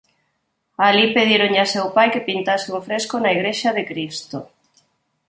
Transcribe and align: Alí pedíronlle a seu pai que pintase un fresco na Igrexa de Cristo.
Alí 0.87 1.05
pedíronlle 1.15 1.61
a 1.63 1.71
seu 1.73 1.85
pai 1.95 2.07
que 2.13 2.25
pintase 2.29 2.67
un 2.77 2.81
fresco 2.87 3.15
na 3.19 3.33
Igrexa 3.35 3.69
de 3.77 3.83
Cristo. 3.91 4.37